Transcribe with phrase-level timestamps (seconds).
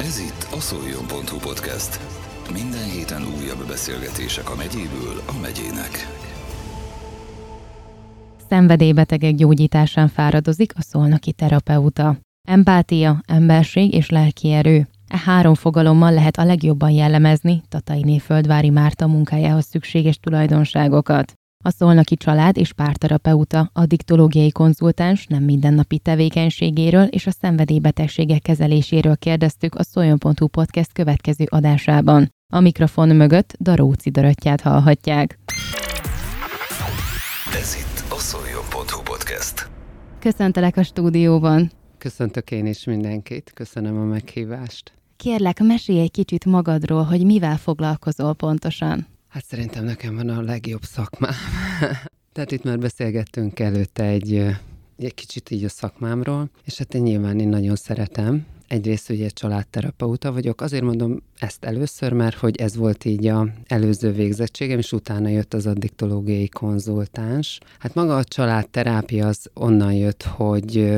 [0.00, 2.00] Ez itt a szoljon.hu podcast.
[2.52, 6.08] Minden héten újabb beszélgetések a megyéből a megyének.
[8.48, 12.16] Szenvedélybetegek gyógyításán fáradozik a szolnoki terapeuta.
[12.48, 14.88] Empátia, emberség és lelki erő.
[15.08, 21.37] E három fogalommal lehet a legjobban jellemezni Tatainé Földvári Márta munkájához szükséges tulajdonságokat.
[21.64, 29.16] A szolnoki család és párterapeuta, a diktológiai konzultáns nem mindennapi tevékenységéről és a szenvedélybetegségek kezeléséről
[29.16, 32.32] kérdeztük a Szoljon.hu podcast következő adásában.
[32.52, 35.38] A mikrofon mögött Daróci Döröttyát hallhatják.
[37.60, 39.70] Ez itt a szoljon.hu podcast.
[40.18, 41.70] Köszöntelek a stúdióban.
[41.98, 44.92] Köszöntök én is mindenkit, köszönöm a meghívást.
[45.16, 49.06] Kérlek, mesélj egy kicsit magadról, hogy mivel foglalkozol pontosan.
[49.38, 51.32] Hát szerintem nekem van a legjobb szakmám.
[52.32, 54.34] Tehát itt már beszélgettünk előtte egy,
[54.96, 58.46] egy kicsit így a szakmámról, és hát én nyilván én nagyon szeretem.
[58.68, 64.12] Egyrészt ugye családterapeuta vagyok, azért mondom ezt először, mert hogy ez volt így a előző
[64.12, 67.58] végzettségem, és utána jött az addiktológiai konzultáns.
[67.78, 70.96] Hát maga a családterápia az onnan jött, hogy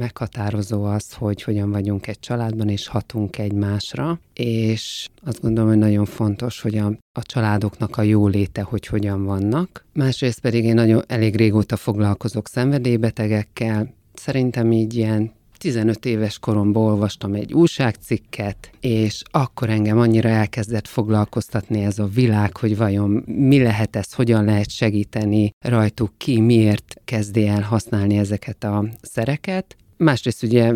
[0.00, 6.04] meghatározó az, hogy hogyan vagyunk egy családban, és hatunk egymásra, és azt gondolom, hogy nagyon
[6.04, 9.84] fontos, hogy a, a családoknak a jóléte, hogy hogyan vannak.
[9.92, 17.34] Másrészt pedig én nagyon elég régóta foglalkozok szenvedélybetegekkel, szerintem így ilyen 15 éves koromban olvastam
[17.34, 23.96] egy újságcikket, és akkor engem annyira elkezdett foglalkoztatni ez a világ, hogy vajon mi lehet
[23.96, 29.76] ez, hogyan lehet segíteni rajtuk ki, miért kezdi el használni ezeket a szereket.
[30.02, 30.74] Másrészt ugye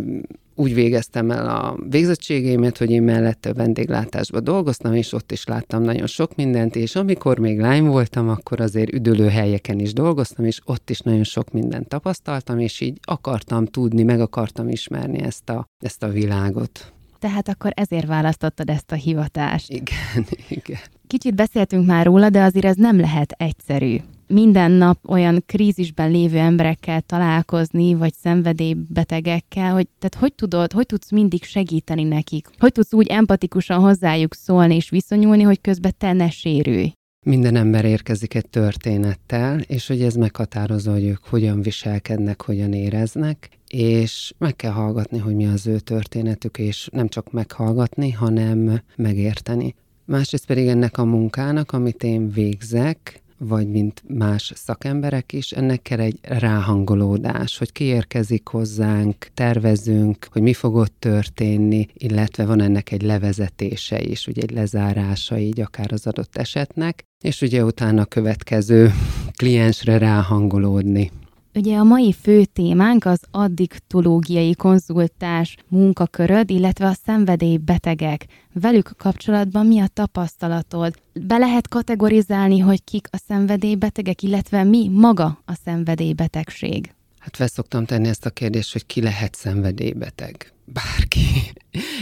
[0.54, 6.06] úgy végeztem el a végzettségémet, hogy én mellette vendéglátásban dolgoztam, és ott is láttam nagyon
[6.06, 10.90] sok mindent, és amikor még lány voltam, akkor azért üdülő helyeken is dolgoztam, és ott
[10.90, 16.02] is nagyon sok mindent tapasztaltam, és így akartam tudni, meg akartam ismerni ezt a, ezt
[16.02, 16.92] a világot.
[17.18, 19.70] Tehát akkor ezért választottad ezt a hivatást.
[19.70, 20.26] Igen,
[20.58, 20.80] igen.
[21.06, 26.38] Kicsit beszéltünk már róla, de azért ez nem lehet egyszerű minden nap olyan krízisben lévő
[26.38, 32.48] emberekkel találkozni, vagy szenvedélybetegekkel, hogy tehát hogy tudod, hogy tudsz mindig segíteni nekik?
[32.58, 36.92] Hogy tudsz úgy empatikusan hozzájuk szólni és viszonyulni, hogy közben te ne sérülj?
[37.26, 43.48] Minden ember érkezik egy történettel, és hogy ez meghatározza, hogy ők hogyan viselkednek, hogyan éreznek,
[43.68, 49.74] és meg kell hallgatni, hogy mi az ő történetük, és nem csak meghallgatni, hanem megérteni.
[50.04, 56.00] Másrészt pedig ennek a munkának, amit én végzek, vagy mint más szakemberek is, ennek kell
[56.00, 63.02] egy ráhangolódás, hogy kiérkezik hozzánk, tervezünk, hogy mi fog ott történni, illetve van ennek egy
[63.02, 68.92] levezetése is, ugye egy lezárása így akár az adott esetnek, és ugye utána a következő
[69.36, 71.10] kliensre ráhangolódni.
[71.56, 78.26] Ugye a mai fő témánk az addiktológiai konzultás munkaköröd, illetve a szenvedélybetegek.
[78.52, 80.94] Velük kapcsolatban mi a tapasztalatod?
[81.12, 86.94] Be lehet kategorizálni, hogy kik a szenvedélybetegek, illetve mi maga a szenvedélybetegség?
[87.18, 90.52] Hát fel szoktam tenni ezt a kérdést, hogy ki lehet szenvedélybeteg.
[90.64, 91.52] Bárki.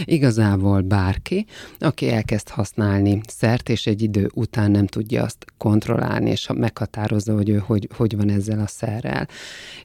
[0.03, 1.45] Igazából bárki,
[1.79, 7.49] aki elkezd használni szert, és egy idő után nem tudja azt kontrollálni, és meghatározza, hogy
[7.49, 9.27] ő hogy, hogy van ezzel a szerrel.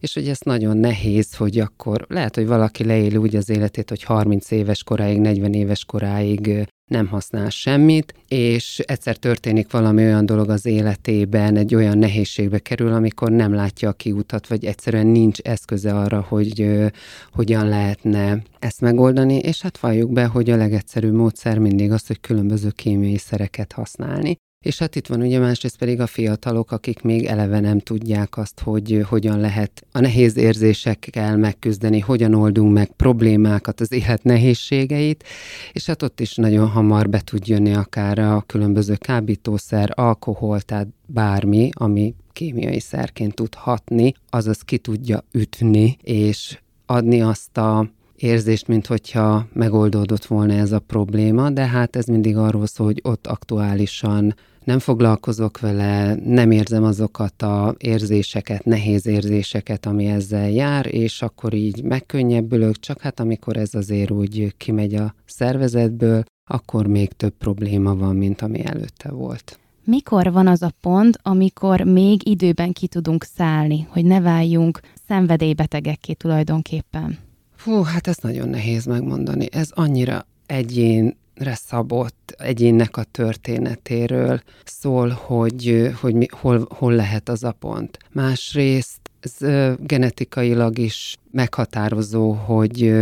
[0.01, 4.03] És hogy ez nagyon nehéz, hogy akkor lehet, hogy valaki leéli úgy az életét, hogy
[4.03, 10.51] 30 éves koráig, 40 éves koráig nem használ semmit, és egyszer történik valami olyan dolog
[10.51, 15.95] az életében, egy olyan nehézségbe kerül, amikor nem látja a kiutat, vagy egyszerűen nincs eszköze
[15.95, 16.87] arra, hogy uh,
[17.33, 22.21] hogyan lehetne ezt megoldani, és hát valljuk be, hogy a legegyszerűbb módszer mindig az, hogy
[22.21, 24.37] különböző kémiai szereket használni.
[24.65, 28.61] És hát itt van ugye másrészt pedig a fiatalok, akik még eleve nem tudják azt,
[28.61, 35.25] hogy hogyan lehet a nehéz érzésekkel megküzdeni, hogyan oldunk meg problémákat, az élet nehézségeit,
[35.73, 40.89] és hát ott is nagyon hamar be tud jönni akár a különböző kábítószer, alkohol, tehát
[41.07, 48.67] bármi, ami kémiai szerként tud hatni, azaz ki tudja ütni, és adni azt a érzést,
[48.67, 53.27] mint hogyha megoldódott volna ez a probléma, de hát ez mindig arról szól, hogy ott
[53.27, 54.35] aktuálisan
[54.65, 61.55] nem foglalkozok vele, nem érzem azokat a érzéseket, nehéz érzéseket, ami ezzel jár, és akkor
[61.55, 67.95] így megkönnyebbülök, csak hát amikor ez azért úgy kimegy a szervezetből, akkor még több probléma
[67.95, 69.59] van, mint ami előtte volt.
[69.85, 76.13] Mikor van az a pont, amikor még időben ki tudunk szállni, hogy ne váljunk szenvedélybetegekké
[76.13, 77.28] tulajdonképpen?
[77.65, 79.49] Hú, hát ez nagyon nehéz megmondani.
[79.53, 87.45] Ez annyira egyénre szabott, egyénnek a történetéről szól, hogy, hogy mi, hol, hol lehet az
[87.45, 87.99] a pont.
[88.13, 92.95] Másrészt ez genetikailag is meghatározó, hogy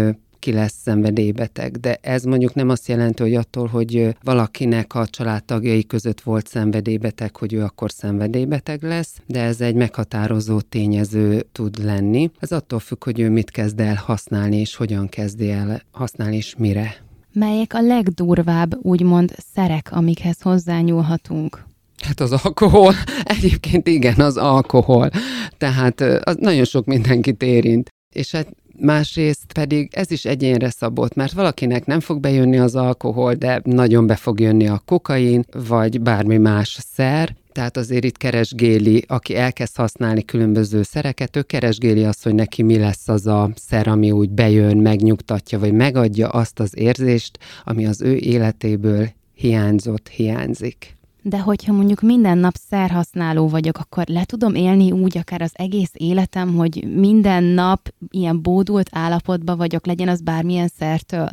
[0.46, 5.86] ki lesz szenvedélybeteg, de ez mondjuk nem azt jelenti, hogy attól, hogy valakinek a családtagjai
[5.86, 12.30] között volt szenvedélybeteg, hogy ő akkor szenvedélybeteg lesz, de ez egy meghatározó tényező tud lenni.
[12.38, 16.54] Ez attól függ, hogy ő mit kezd el használni, és hogyan kezdi el használni, és
[16.58, 16.96] mire.
[17.32, 21.64] Melyek a legdurvább, úgymond szerek, amikhez hozzányúlhatunk?
[21.96, 22.94] Hát az alkohol,
[23.36, 25.10] egyébként igen, az alkohol.
[25.58, 27.88] Tehát az nagyon sok mindenkit érint.
[28.14, 28.48] És hát
[28.80, 34.06] másrészt pedig ez is egyénre szabott, mert valakinek nem fog bejönni az alkohol, de nagyon
[34.06, 39.76] be fog jönni a kokain, vagy bármi más szer, tehát azért itt keresgéli, aki elkezd
[39.76, 44.30] használni különböző szereket, ő keresgéli azt, hogy neki mi lesz az a szer, ami úgy
[44.30, 50.95] bejön, megnyugtatja, vagy megadja azt az érzést, ami az ő életéből hiányzott, hiányzik.
[51.28, 55.90] De hogyha mondjuk minden nap szerhasználó vagyok, akkor le tudom élni úgy akár az egész
[55.92, 61.28] életem, hogy minden nap ilyen bódult állapotban vagyok, legyen az bármilyen szertől?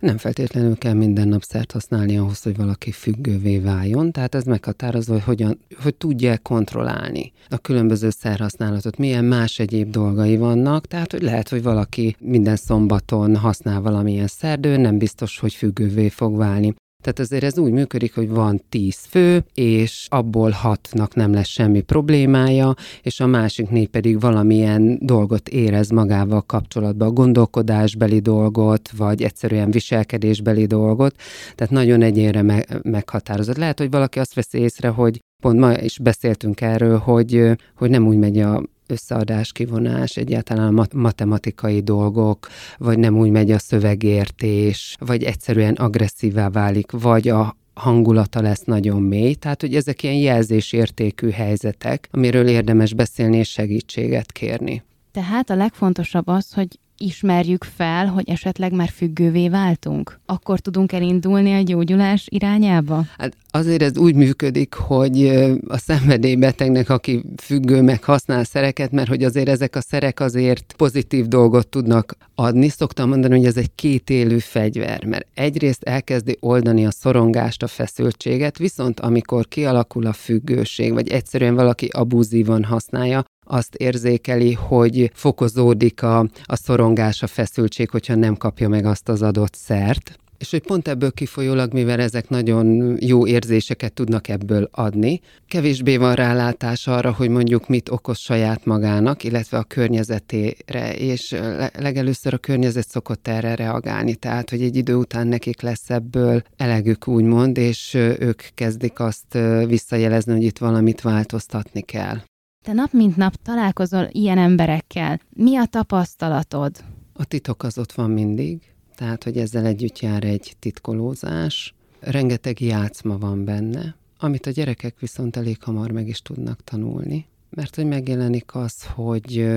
[0.00, 5.12] Nem feltétlenül kell minden nap szert használni ahhoz, hogy valaki függővé váljon, tehát ez meghatározó,
[5.12, 11.22] hogy hogyan, hogy tudja kontrollálni a különböző szerhasználatot, milyen más egyéb dolgai vannak, tehát hogy
[11.22, 16.74] lehet, hogy valaki minden szombaton használ valamilyen szerdő, nem biztos, hogy függővé fog válni.
[17.02, 21.80] Tehát azért ez úgy működik, hogy van tíz fő, és abból hatnak nem lesz semmi
[21.80, 29.70] problémája, és a másik négy pedig valamilyen dolgot érez magával kapcsolatban, gondolkodásbeli dolgot, vagy egyszerűen
[29.70, 31.14] viselkedésbeli dolgot,
[31.54, 33.56] tehát nagyon egyénre me- meghatározott.
[33.56, 38.06] Lehet, hogy valaki azt veszi észre, hogy pont ma is beszéltünk erről, hogy, hogy nem
[38.06, 42.48] úgy megy a összeadás, kivonás, egyáltalán a matematikai dolgok,
[42.78, 49.02] vagy nem úgy megy a szövegértés, vagy egyszerűen agresszívá válik, vagy a hangulata lesz nagyon
[49.02, 54.82] mély, tehát hogy ezek ilyen jelzésértékű helyzetek, amiről érdemes beszélni és segítséget kérni.
[55.12, 60.20] Tehát a legfontosabb az, hogy ismerjük fel, hogy esetleg már függővé váltunk?
[60.26, 63.04] Akkor tudunk elindulni a gyógyulás irányába?
[63.18, 65.26] Hát azért ez úgy működik, hogy
[65.66, 71.26] a szenvedélybetegnek, aki függő, meg használ szereket, mert hogy azért ezek a szerek azért pozitív
[71.26, 72.68] dolgot tudnak adni.
[72.68, 78.58] Szoktam mondani, hogy ez egy kétélű fegyver, mert egyrészt elkezdi oldani a szorongást, a feszültséget,
[78.58, 86.18] viszont amikor kialakul a függőség, vagy egyszerűen valaki abúzívan használja, azt érzékeli, hogy fokozódik a,
[86.44, 90.16] a szorongás, a feszültség, hogyha nem kapja meg azt az adott szert.
[90.42, 96.14] És hogy pont ebből kifolyólag, mivel ezek nagyon jó érzéseket tudnak ebből adni, kevésbé van
[96.14, 101.36] rálátás arra, hogy mondjuk mit okoz saját magának, illetve a környezetére, és
[101.78, 107.08] legelőször a környezet szokott erre reagálni, tehát hogy egy idő után nekik lesz ebből elegük
[107.08, 112.16] úgymond, és ők kezdik azt visszajelezni, hogy itt valamit változtatni kell.
[112.62, 115.20] Te nap mint nap találkozol ilyen emberekkel.
[115.30, 116.84] Mi a tapasztalatod?
[117.12, 118.60] A titok az ott van mindig,
[118.94, 121.74] tehát, hogy ezzel együtt jár egy titkolózás.
[122.00, 127.26] Rengeteg játszma van benne, amit a gyerekek viszont elég hamar meg is tudnak tanulni.
[127.50, 129.50] Mert hogy megjelenik az, hogy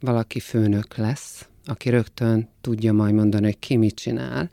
[0.00, 4.50] valaki főnök lesz, aki rögtön tudja majd mondani, hogy ki mit csinál.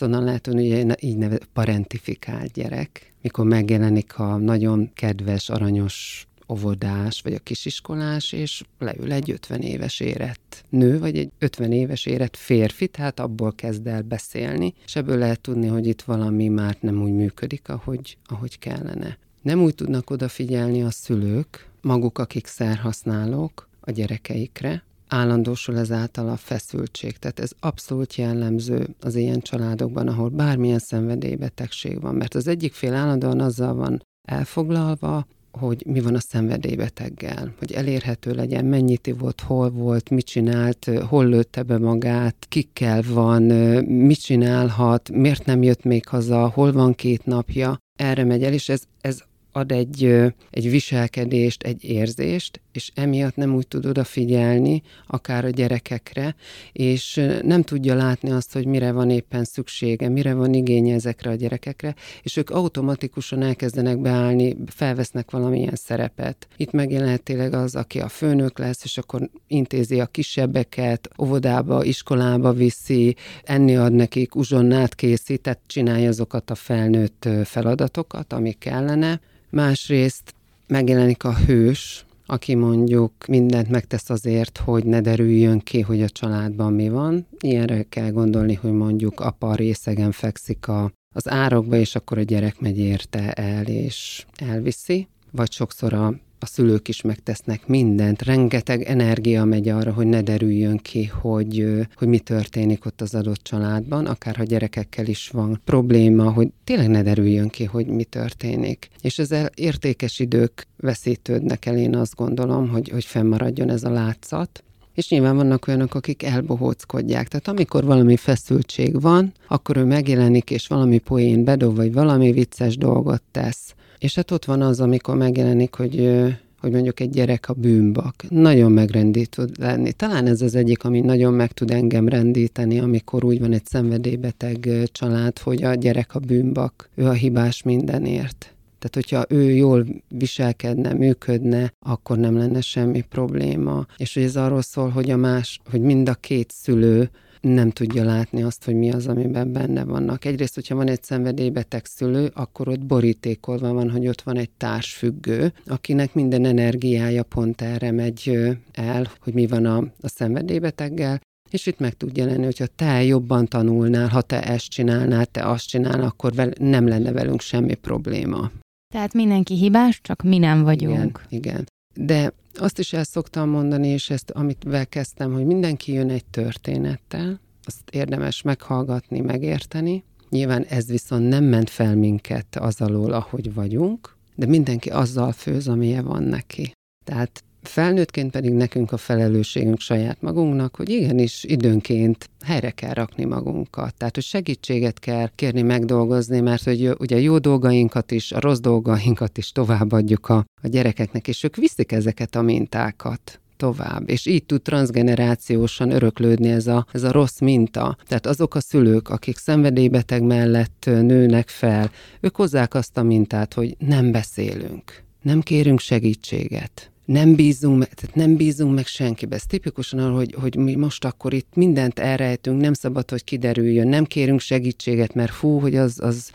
[0.00, 0.60] Onnan lehet, hogy
[1.00, 8.62] így neve parentifikált gyerek, mikor megjelenik a nagyon kedves, aranyos óvodás, vagy a kisiskolás, és
[8.78, 13.86] leül egy 50 éves érett nő, vagy egy 50 éves érett férfi, tehát abból kezd
[13.86, 18.58] el beszélni, és ebből lehet tudni, hogy itt valami már nem úgy működik, ahogy, ahogy
[18.58, 19.18] kellene.
[19.42, 27.16] Nem úgy tudnak odafigyelni a szülők, maguk, akik szerhasználók a gyerekeikre, állandósul ezáltal a feszültség.
[27.16, 32.94] Tehát ez abszolút jellemző az ilyen családokban, ahol bármilyen szenvedélybetegség van, mert az egyik fél
[32.94, 35.26] állandóan azzal van elfoglalva,
[35.58, 41.26] hogy mi van a szenvedélybeteggel, hogy elérhető legyen, mennyit ivott, hol volt, mit csinált, hol
[41.26, 43.42] lőtte be magát, kikkel van,
[43.84, 48.68] mit csinálhat, miért nem jött még haza, hol van két napja, erre megy el, és
[48.68, 49.22] ez, ez
[49.56, 50.04] ad egy,
[50.50, 56.34] egy viselkedést, egy érzést, és emiatt nem úgy tud odafigyelni, akár a gyerekekre,
[56.72, 61.34] és nem tudja látni azt, hogy mire van éppen szüksége, mire van igénye ezekre a
[61.34, 66.48] gyerekekre, és ők automatikusan elkezdenek beállni, felvesznek valamilyen szerepet.
[66.56, 72.52] Itt megjelenhet tényleg az, aki a főnök lesz, és akkor intézi a kisebbeket, óvodába, iskolába
[72.52, 79.20] viszi, enni ad nekik, uzsonnát készít, tehát csinálja azokat a felnőtt feladatokat, amik kellene.
[79.50, 80.34] Másrészt
[80.66, 86.72] megjelenik a hős, aki mondjuk mindent megtesz azért, hogy ne derüljön ki, hogy a családban
[86.72, 87.26] mi van.
[87.38, 92.60] Ilyenre kell gondolni, hogy mondjuk apa részegen fekszik a, az árokba, és akkor a gyerek
[92.60, 95.08] megy érte el, és elviszi.
[95.30, 100.76] Vagy sokszor a a szülők is megtesznek mindent, rengeteg energia megy arra, hogy ne derüljön
[100.76, 101.64] ki, hogy,
[101.94, 106.88] hogy mi történik ott az adott családban, akár ha gyerekekkel is van probléma, hogy tényleg
[106.88, 108.88] ne derüljön ki, hogy mi történik.
[109.00, 114.64] És ezzel értékes idők veszítődnek el, én azt gondolom, hogy, hogy fennmaradjon ez a látszat.
[114.94, 117.28] És nyilván vannak olyanok, akik elbohóckodják.
[117.28, 122.76] Tehát amikor valami feszültség van, akkor ő megjelenik, és valami poén bedob, vagy valami vicces
[122.76, 123.74] dolgot tesz.
[123.98, 126.24] És hát ott van az, amikor megjelenik, hogy
[126.60, 128.14] hogy mondjuk egy gyerek a bűnbak.
[128.28, 129.92] Nagyon megrendít lenni.
[129.92, 134.68] Talán ez az egyik, ami nagyon meg tud engem rendíteni, amikor úgy van egy szenvedélybeteg
[134.92, 138.54] család, hogy a gyerek a bűnbak, ő a hibás mindenért.
[138.78, 143.86] Tehát, hogyha ő jól viselkedne, működne, akkor nem lenne semmi probléma.
[143.96, 148.04] És hogy ez arról szól, hogy a más, hogy mind a két szülő nem tudja
[148.04, 150.24] látni azt, hogy mi az, amiben benne vannak.
[150.24, 155.52] Egyrészt, hogyha van egy szenvedélybeteg szülő, akkor ott borítékolva van, hogy ott van egy társfüggő,
[155.66, 158.38] akinek minden energiája pont erre megy
[158.72, 163.46] el, hogy mi van a, a szenvedélybeteggel, és itt meg tud jelenni, hogyha te jobban
[163.46, 168.50] tanulnál, ha te ezt csinálnál, te azt csinálnál, akkor vel- nem lenne velünk semmi probléma.
[168.94, 171.26] Tehát mindenki hibás, csak mi nem vagyunk.
[171.28, 171.66] Igen, igen.
[171.96, 177.40] De azt is el szoktam mondani, és ezt, amit kezdtem, hogy mindenki jön egy történettel,
[177.64, 180.04] azt érdemes meghallgatni, megérteni.
[180.30, 185.68] Nyilván ez viszont nem ment fel minket az alól, ahogy vagyunk, de mindenki azzal főz,
[185.68, 186.72] amilyen van neki.
[187.04, 193.94] Tehát Felnőttként pedig nekünk a felelősségünk saját magunknak, hogy igenis időnként helyre kell rakni magunkat.
[193.94, 199.38] Tehát, hogy segítséget kell kérni, megdolgozni, mert hogy ugye jó dolgainkat is, a rossz dolgainkat
[199.38, 204.10] is továbbadjuk a, a gyerekeknek, és ők viszik ezeket a mintákat tovább.
[204.10, 207.96] És így tud transgenerációsan öröklődni ez a, ez a rossz minta.
[208.06, 213.76] Tehát azok a szülők, akik szenvedélybeteg mellett nőnek fel, ők hozzák azt a mintát, hogy
[213.78, 219.34] nem beszélünk, nem kérünk segítséget, nem bízunk, meg, tehát nem bízunk meg senkibe.
[219.34, 223.88] Ez tipikusan arra, hogy, hogy mi most akkor itt mindent elrejtünk, nem szabad, hogy kiderüljön,
[223.88, 226.30] nem kérünk segítséget, mert fú, hogy az, az,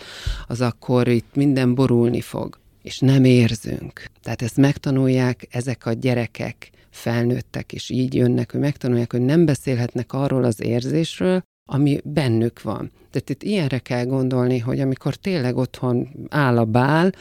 [0.47, 2.59] az akkor itt minden borulni fog.
[2.83, 4.05] És nem érzünk.
[4.23, 10.13] Tehát ezt megtanulják ezek a gyerekek, felnőttek, és így jönnek, hogy megtanulják, hogy nem beszélhetnek
[10.13, 12.91] arról az érzésről, ami bennük van.
[13.11, 17.11] Tehát itt ilyenre kell gondolni, hogy amikor tényleg otthon áll a bál,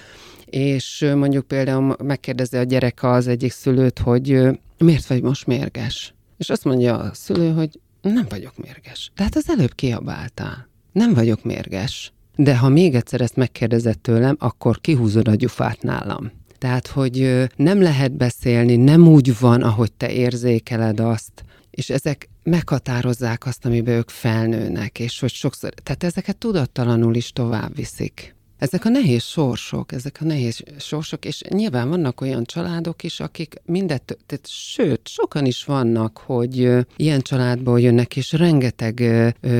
[0.44, 6.14] és mondjuk például megkérdezi a gyerek az egyik szülőt, hogy miért vagy most mérges?
[6.38, 9.12] És azt mondja a szülő, hogy nem vagyok mérges.
[9.14, 10.68] Tehát az előbb kiabáltál.
[10.92, 12.12] Nem vagyok mérges.
[12.36, 16.30] De ha még egyszer ezt megkérdezett tőlem, akkor kihúzod a gyufát nálam.
[16.58, 21.44] Tehát, hogy nem lehet beszélni, nem úgy van, ahogy te érzékeled azt,
[21.80, 27.74] és ezek meghatározzák azt, amiben ők felnőnek, és hogy sokszor, tehát ezeket tudattalanul is tovább
[27.76, 28.34] viszik.
[28.58, 33.54] Ezek a nehéz sorsok, ezek a nehéz sorsok, és nyilván vannak olyan családok is, akik
[33.64, 39.02] mindet, tehát sőt, sokan is vannak, hogy ilyen családból jönnek, és rengeteg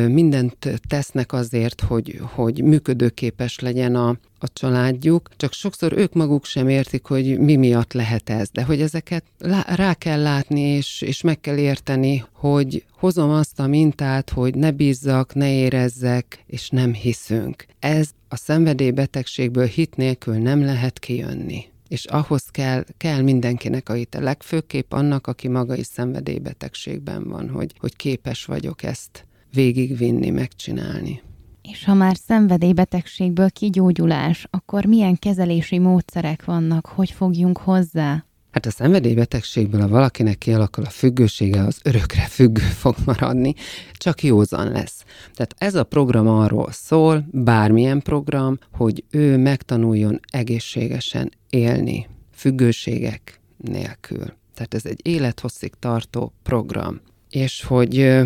[0.09, 6.69] mindent tesznek azért, hogy, hogy működőképes legyen a, a családjuk, csak sokszor ők maguk sem
[6.69, 9.25] értik, hogy mi miatt lehet ez, de hogy ezeket
[9.67, 14.71] rá kell látni, és, és meg kell érteni, hogy hozom azt a mintát, hogy ne
[14.71, 17.67] bízzak, ne érezzek, és nem hiszünk.
[17.79, 21.65] Ez a szenvedélybetegségből hit nélkül nem lehet kijönni.
[21.89, 24.21] És ahhoz kell, kell mindenkinek a hite.
[24.21, 31.23] Legfőképp annak, aki maga is szenvedélybetegségben van, hogy, hogy képes vagyok ezt végigvinni, megcsinálni.
[31.71, 38.25] És ha már szenvedélybetegségből kigyógyulás, akkor milyen kezelési módszerek vannak, hogy fogjunk hozzá?
[38.51, 43.55] Hát a szenvedélybetegségből, ha valakinek kialakul a függősége, az örökre függő fog maradni,
[43.93, 45.05] csak józan lesz.
[45.35, 54.25] Tehát ez a program arról szól, bármilyen program, hogy ő megtanuljon egészségesen élni, függőségek nélkül.
[54.55, 57.01] Tehát ez egy élethosszig tartó program.
[57.31, 58.21] És hogy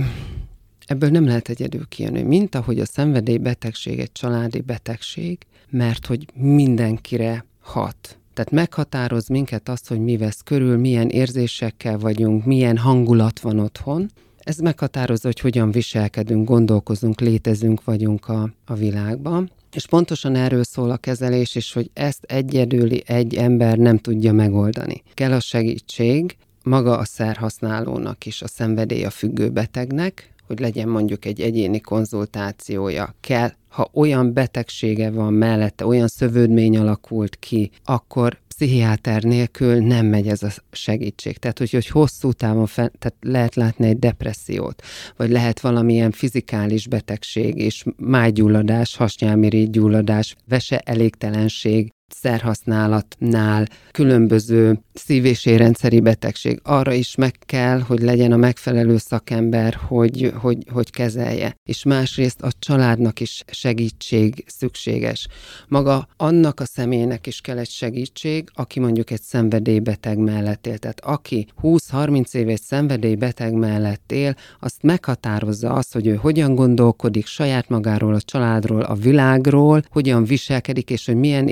[0.86, 5.38] Ebből nem lehet egyedül kijönni, mint ahogy a szenvedélybetegség egy családi betegség,
[5.70, 8.18] mert hogy mindenkire hat.
[8.34, 14.10] Tehát meghatároz minket azt, hogy mi vesz körül, milyen érzésekkel vagyunk, milyen hangulat van otthon.
[14.38, 19.50] Ez meghatározza, hogy hogyan viselkedünk, gondolkozunk, létezünk, vagyunk a, a világban.
[19.72, 25.02] És pontosan erről szól a kezelés, és hogy ezt egyedüli egy ember nem tudja megoldani.
[25.14, 31.24] Kell a segítség, maga a szerhasználónak is, a szenvedély a függő betegnek, hogy legyen mondjuk
[31.24, 39.22] egy egyéni konzultációja, kell, ha olyan betegsége van mellette, olyan szövődmény alakult ki, akkor pszichiáter
[39.22, 41.36] nélkül nem megy ez a segítség.
[41.38, 44.82] Tehát, hogy, hogy hosszú távon fel, tehát lehet látni egy depressziót,
[45.16, 55.46] vagy lehet valamilyen fizikális betegség és májgyulladás, hasnyálmirigy gyulladás, vese elégtelenség, szerhasználatnál, különböző szív- és
[55.46, 56.60] érrendszeri betegség.
[56.62, 61.56] Arra is meg kell, hogy legyen a megfelelő szakember, hogy, hogy, hogy kezelje.
[61.68, 65.26] És másrészt a családnak is segítség szükséges.
[65.68, 70.78] Maga annak a személynek is kell egy segítség, aki mondjuk egy szenvedélybeteg mellett él.
[70.78, 77.26] Tehát aki 20-30 év egy szenvedélybeteg mellett él, azt meghatározza azt, hogy ő hogyan gondolkodik
[77.26, 81.48] saját magáról, a családról, a világról, hogyan viselkedik, és hogy milyen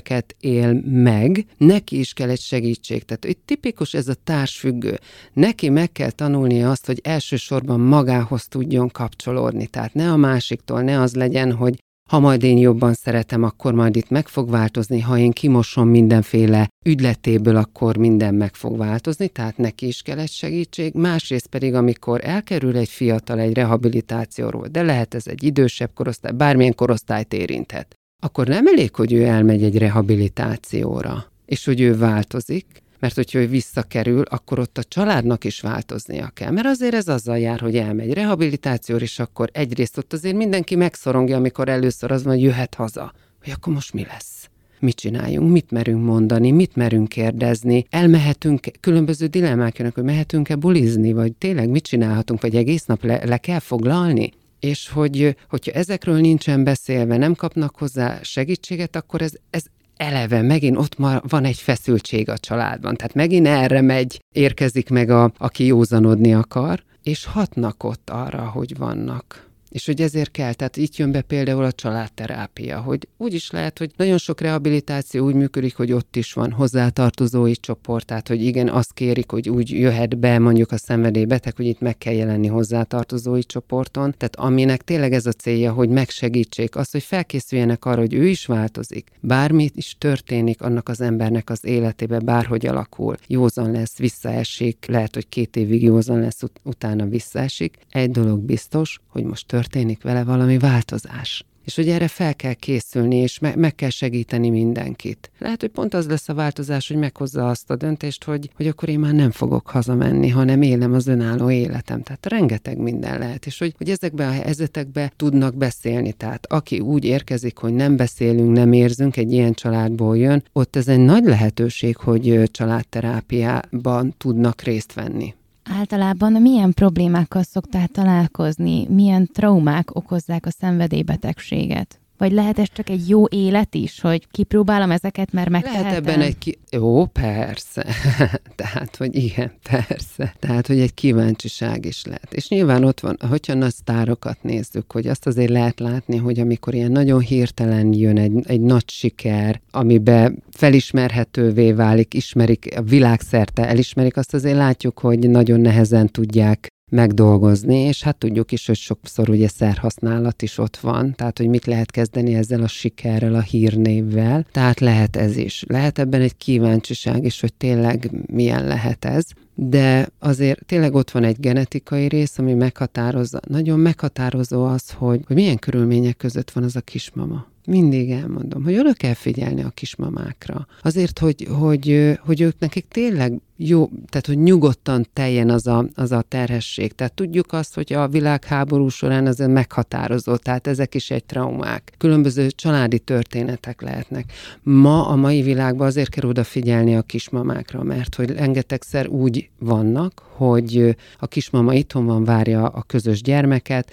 [0.00, 3.04] érzéseket él meg, neki is kell egy segítség.
[3.04, 4.98] Tehát itt tipikus ez a társfüggő.
[5.32, 9.66] Neki meg kell tanulnia azt, hogy elsősorban magához tudjon kapcsolódni.
[9.66, 11.78] Tehát ne a másiktól, ne az legyen, hogy
[12.10, 16.68] ha majd én jobban szeretem, akkor majd itt meg fog változni, ha én kimosom mindenféle
[16.84, 20.94] ügyletéből, akkor minden meg fog változni, tehát neki is kell egy segítség.
[20.94, 26.74] Másrészt pedig, amikor elkerül egy fiatal egy rehabilitációról, de lehet ez egy idősebb korosztály, bármilyen
[26.74, 32.66] korosztályt érinthet, akkor nem elég, hogy ő elmegy egy rehabilitációra, és hogy ő változik,
[32.98, 36.50] mert hogyha ő visszakerül, akkor ott a családnak is változnia kell.
[36.50, 41.36] Mert azért ez azzal jár, hogy elmegy rehabilitációra, és akkor egyrészt ott azért mindenki megszorongja,
[41.36, 43.12] amikor először az van, hogy jöhet haza.
[43.42, 44.48] Hogy akkor most mi lesz?
[44.80, 51.12] mit csináljunk, mit merünk mondani, mit merünk kérdezni, elmehetünk, különböző dilemmák jönnek, hogy mehetünk-e bulizni,
[51.12, 56.20] vagy tényleg mit csinálhatunk, vagy egész nap le, le kell foglalni és hogy, hogyha ezekről
[56.20, 59.64] nincsen beszélve, nem kapnak hozzá segítséget, akkor ez, ez
[59.96, 60.96] eleve megint ott
[61.28, 62.96] van egy feszültség a családban.
[62.96, 68.76] Tehát megint erre megy, érkezik meg, a, aki józanodni akar, és hatnak ott arra, hogy
[68.76, 73.50] vannak és hogy ezért kell, tehát itt jön be például a családterápia, hogy úgy is
[73.50, 78.44] lehet, hogy nagyon sok rehabilitáció úgy működik, hogy ott is van hozzátartozói csoport, tehát hogy
[78.44, 82.46] igen, azt kérik, hogy úgy jöhet be mondjuk a szenvedélybeteg, hogy itt meg kell jelenni
[82.46, 84.14] hozzátartozói csoporton.
[84.16, 88.46] Tehát aminek tényleg ez a célja, hogy megsegítsék azt, hogy felkészüljenek arra, hogy ő is
[88.46, 89.10] változik.
[89.20, 93.16] Bármit is történik annak az embernek az életébe, bárhogy alakul.
[93.26, 97.78] Józan lesz, visszaesik, lehet, hogy két évig józan lesz, ut- utána visszaesik.
[97.90, 101.44] Egy dolog biztos, hogy most történik vele valami változás.
[101.64, 105.30] És hogy erre fel kell készülni, és me- meg kell segíteni mindenkit.
[105.38, 108.88] Lehet, hogy pont az lesz a változás, hogy meghozza azt a döntést, hogy, hogy akkor
[108.88, 112.02] én már nem fogok hazamenni, hanem élem az önálló életem.
[112.02, 116.12] Tehát rengeteg minden lehet, és hogy, hogy ezekben a helyzetekben tudnak beszélni.
[116.12, 120.88] Tehát aki úgy érkezik, hogy nem beszélünk, nem érzünk, egy ilyen családból jön, ott ez
[120.88, 125.34] egy nagy lehetőség, hogy családterápiában tudnak részt venni.
[125.64, 131.99] Általában milyen problémákkal szoktál találkozni, milyen traumák okozzák a szenvedélybetegséget?
[132.20, 135.82] Vagy lehet ez csak egy jó élet is, hogy kipróbálom ezeket, mert megtehetem?
[135.82, 136.58] Lehet ebben egy ki...
[136.70, 137.86] Jó, persze.
[138.56, 140.34] Tehát, hogy igen, persze.
[140.38, 142.32] Tehát, hogy egy kíváncsiság is lehet.
[142.32, 146.74] És nyilván ott van, hogyha nagy sztárokat nézzük, hogy azt azért lehet látni, hogy amikor
[146.74, 154.16] ilyen nagyon hirtelen jön egy, egy nagy siker, amiben felismerhetővé válik, ismerik, a világszerte elismerik,
[154.16, 159.48] azt azért látjuk, hogy nagyon nehezen tudják megdolgozni, és hát tudjuk is, hogy sokszor ugye
[159.48, 164.80] szerhasználat is ott van, tehát hogy mit lehet kezdeni ezzel a sikerrel, a hírnévvel, tehát
[164.80, 165.64] lehet ez is.
[165.68, 169.24] Lehet ebben egy kíváncsiság is, hogy tényleg milyen lehet ez,
[169.54, 175.36] de azért tényleg ott van egy genetikai rész, ami meghatározza, nagyon meghatározó az, hogy, hogy
[175.36, 177.46] milyen körülmények között van az a kismama.
[177.66, 180.66] Mindig elmondom, hogy oda kell figyelni a kismamákra.
[180.82, 186.12] Azért, hogy, hogy, hogy ők nekik tényleg jó, tehát hogy nyugodtan teljen az a, az
[186.12, 186.92] a terhesség.
[186.92, 191.92] Tehát tudjuk azt, hogy a világháború során az meghatározó, tehát ezek is egy traumák.
[191.98, 194.32] Különböző családi történetek lehetnek.
[194.62, 200.96] Ma a mai világban azért kell odafigyelni a kismamákra, mert hogy rengetegszer úgy vannak, hogy
[201.18, 203.90] a kismama itthon van, várja a közös gyermeket,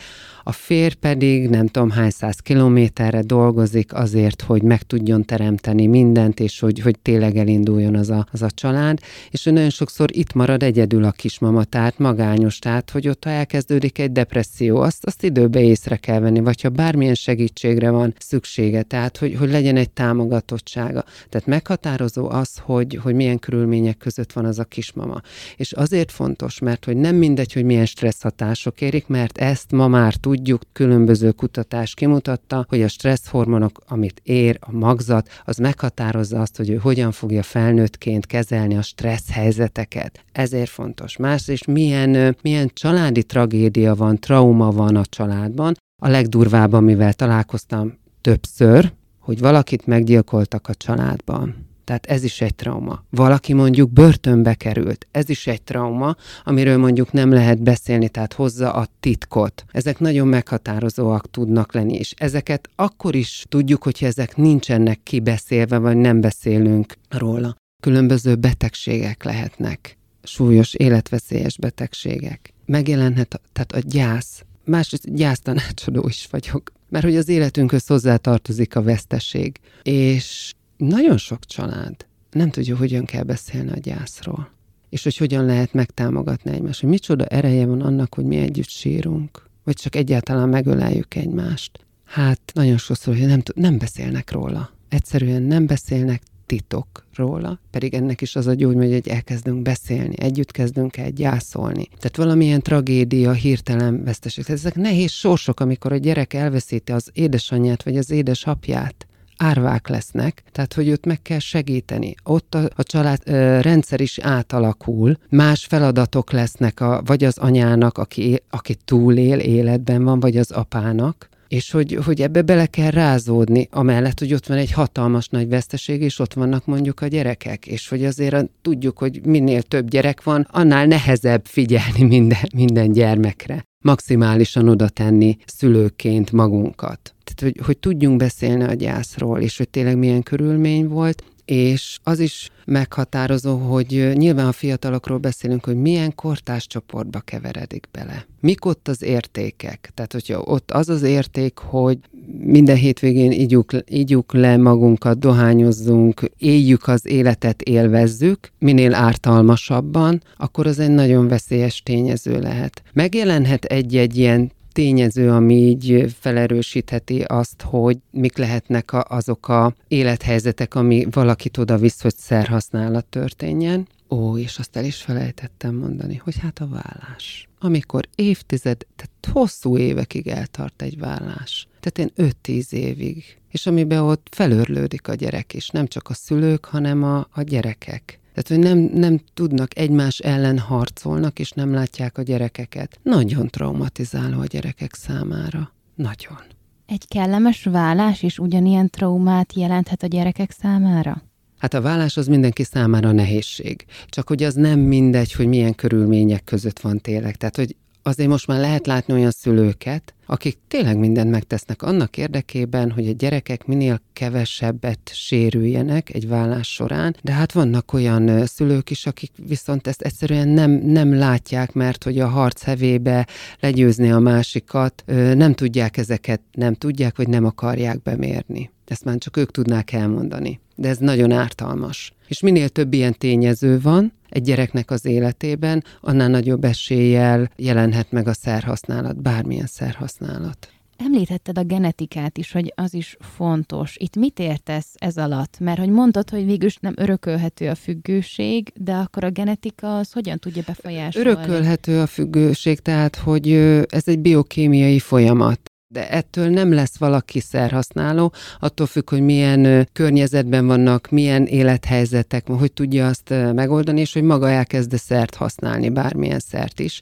[0.47, 6.39] a férj pedig nem tudom hány száz kilométerre dolgozik azért, hogy meg tudjon teremteni mindent,
[6.39, 8.99] és hogy, hogy tényleg elinduljon az a, az a család,
[9.29, 13.29] és ő nagyon sokszor itt marad egyedül a kismama, tehát magányos, tehát hogy ott ha
[13.29, 18.83] elkezdődik egy depresszió, azt, azt időbe észre kell venni, vagy ha bármilyen segítségre van szüksége,
[18.83, 21.03] tehát hogy, hogy legyen egy támogatottsága.
[21.29, 25.21] Tehát meghatározó az, hogy, hogy milyen körülmények között van az a kismama.
[25.55, 29.87] És azért fontos, mert hogy nem mindegy, hogy milyen stressz hatások érik, mert ezt ma
[29.87, 36.41] már tudjuk, különböző kutatás kimutatta, hogy a stressz hormonok, amit ér a magzat, az meghatározza
[36.41, 40.23] azt, hogy ő hogyan fogja felnőttként kezelni a stressz helyzeteket.
[40.31, 41.17] Ezért fontos.
[41.17, 45.75] Másrészt milyen, milyen családi tragédia van, trauma van a családban.
[46.01, 51.65] A legdurvább, amivel találkoztam többször, hogy valakit meggyilkoltak a családban.
[51.83, 53.03] Tehát ez is egy trauma.
[53.09, 58.73] Valaki mondjuk börtönbe került, ez is egy trauma, amiről mondjuk nem lehet beszélni, tehát hozza
[58.73, 59.65] a titkot.
[59.71, 65.97] Ezek nagyon meghatározóak tudnak lenni, és ezeket akkor is tudjuk, hogyha ezek nincsenek kibeszélve, vagy
[65.97, 67.55] nem beszélünk róla.
[67.79, 72.53] Különböző betegségek lehetnek, súlyos, életveszélyes betegségek.
[72.65, 79.59] Megjelenhet, tehát a gyász, másrészt gyásztanácsadó is vagyok, mert hogy az életünkhöz hozzátartozik a veszteség.
[79.83, 84.49] És nagyon sok család nem tudja, hogyan kell beszélni a gyászról.
[84.89, 86.79] És hogy hogyan lehet megtámogatni egymást.
[86.79, 89.45] Hogy micsoda ereje van annak, hogy mi együtt sírunk.
[89.63, 91.85] Vagy csak egyáltalán megöleljük egymást.
[92.05, 94.71] Hát nagyon sokszor, hogy nem, nem beszélnek róla.
[94.89, 100.51] Egyszerűen nem beszélnek titok róla, pedig ennek is az a gyógy, hogy elkezdünk beszélni, együtt
[100.51, 101.87] kezdünk el gyászolni.
[101.87, 104.43] Tehát valamilyen tragédia, hirtelen veszteség.
[104.43, 109.07] Tehát ezek nehéz sorsok, amikor a gyerek elveszíti az édesanyját vagy az édesapját
[109.37, 112.15] árvák lesznek, tehát hogy őt meg kell segíteni.
[112.23, 117.97] Ott a, a család ö, rendszer is átalakul, más feladatok lesznek, a, vagy az anyának,
[117.97, 123.67] aki, aki túlél, életben van, vagy az apának, és hogy, hogy ebbe bele kell rázódni,
[123.71, 127.87] amellett, hogy ott van egy hatalmas nagy veszteség, és ott vannak mondjuk a gyerekek, és
[127.87, 133.65] hogy azért tudjuk, hogy minél több gyerek van, annál nehezebb figyelni minden, minden gyermekre.
[133.83, 137.15] Maximálisan oda tenni szülőként magunkat.
[137.23, 142.19] Tehát, hogy, hogy tudjunk beszélni a gyászról, és hogy tényleg milyen körülmény volt, és az
[142.19, 148.25] is meghatározó, hogy nyilván a fiatalokról beszélünk, hogy milyen kortás csoportba keveredik bele.
[148.39, 149.91] Mik ott az értékek?
[149.93, 151.97] Tehát, hogyha ott az az érték, hogy
[152.39, 160.79] minden hétvégén ígyuk, ígyuk le magunkat, dohányozzunk, éljük az életet, élvezzük, minél ártalmasabban, akkor az
[160.79, 162.81] egy nagyon veszélyes tényező lehet.
[162.93, 171.07] Megjelenhet egy-egy ilyen tényező, ami így felerősítheti azt, hogy mik lehetnek azok a élethelyzetek, ami
[171.11, 173.87] valakit oda visz, hogy szerhasználat történjen.
[174.09, 177.47] Ó, és azt el is felejtettem mondani, hogy hát a vállás.
[177.59, 181.67] Amikor évtized, tehát hosszú évekig eltart egy vállás.
[181.79, 183.37] Tehát én 5-10 évig.
[183.51, 188.19] És amiben ott felörlődik a gyerek is, nem csak a szülők, hanem a, a gyerekek.
[188.37, 192.99] Tehát, hogy nem, nem tudnak egymás ellen harcolnak, és nem látják a gyerekeket.
[193.03, 195.73] Nagyon traumatizáló a gyerekek számára.
[195.95, 196.37] Nagyon.
[196.85, 201.23] Egy kellemes vállás is ugyanilyen traumát jelenthet a gyerekek számára?
[201.57, 203.85] Hát a vállás az mindenki számára nehézség.
[204.07, 207.35] Csak hogy az nem mindegy, hogy milyen körülmények között van tényleg.
[207.35, 207.75] Tehát, hogy
[208.07, 213.11] azért most már lehet látni olyan szülőket, akik tényleg mindent megtesznek annak érdekében, hogy a
[213.11, 219.87] gyerekek minél kevesebbet sérüljenek egy vállás során, de hát vannak olyan szülők is, akik viszont
[219.87, 223.27] ezt egyszerűen nem, nem látják, mert hogy a harc hevébe
[223.59, 228.71] legyőzni a másikat, nem tudják ezeket, nem tudják, vagy nem akarják bemérni.
[228.85, 230.59] Ezt már csak ők tudnák elmondani.
[230.75, 232.13] De ez nagyon ártalmas.
[232.27, 238.27] És minél több ilyen tényező van egy gyereknek az életében, annál nagyobb eséllyel jelenhet meg
[238.27, 240.71] a szerhasználat, bármilyen szerhasználat.
[240.97, 243.95] Említetted a genetikát is, hogy az is fontos.
[243.97, 245.59] Itt mit értesz ez alatt?
[245.59, 250.37] Mert hogy mondtad, hogy végül nem örökölhető a függőség, de akkor a genetika az hogyan
[250.37, 251.29] tudja befolyásolni?
[251.29, 253.51] Örökölhető a függőség, tehát hogy
[253.87, 255.59] ez egy biokémiai folyamat
[255.89, 262.73] de ettől nem lesz valaki szerhasználó, attól függ, hogy milyen környezetben vannak, milyen élethelyzetek, hogy
[262.73, 267.01] tudja azt megoldani, és hogy maga elkezde szert használni, bármilyen szert is.